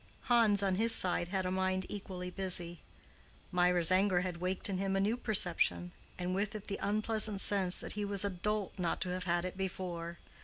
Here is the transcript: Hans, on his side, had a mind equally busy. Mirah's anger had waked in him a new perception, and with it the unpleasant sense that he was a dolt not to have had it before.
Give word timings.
Hans, 0.23 0.63
on 0.63 0.77
his 0.77 0.95
side, 0.95 1.27
had 1.27 1.45
a 1.45 1.51
mind 1.51 1.85
equally 1.87 2.31
busy. 2.31 2.81
Mirah's 3.51 3.91
anger 3.91 4.21
had 4.21 4.37
waked 4.37 4.67
in 4.67 4.79
him 4.79 4.95
a 4.95 4.99
new 4.99 5.15
perception, 5.15 5.91
and 6.17 6.33
with 6.33 6.55
it 6.55 6.65
the 6.65 6.79
unpleasant 6.81 7.39
sense 7.39 7.79
that 7.81 7.91
he 7.93 8.03
was 8.03 8.25
a 8.25 8.31
dolt 8.31 8.79
not 8.79 8.99
to 9.01 9.09
have 9.09 9.25
had 9.25 9.45
it 9.45 9.55
before. 9.55 10.17